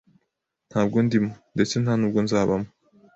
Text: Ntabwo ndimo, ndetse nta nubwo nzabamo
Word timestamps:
Ntabwo 0.69 0.97
ndimo, 1.05 1.31
ndetse 1.53 1.75
nta 1.79 1.93
nubwo 1.97 2.19
nzabamo 2.25 2.69